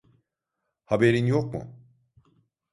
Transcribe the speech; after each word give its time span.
Haberin 0.85 1.25
yok 1.27 1.53
mu? 1.53 1.67